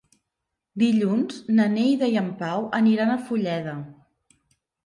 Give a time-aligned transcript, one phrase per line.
[0.83, 3.77] Dilluns na Neida i en Pau aniran a Fulleda.